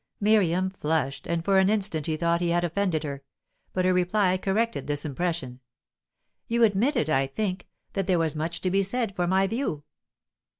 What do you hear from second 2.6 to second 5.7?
offended her. But her reply corrected this impression.